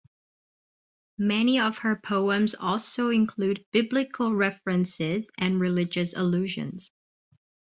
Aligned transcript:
Many 1.19 1.59
of 1.59 1.77
her 1.77 1.95
poems 1.95 2.55
also 2.55 3.11
include 3.11 3.63
biblical 3.71 4.33
references 4.33 5.29
and 5.37 5.59
religious 5.61 6.11
allusions. 6.15 6.89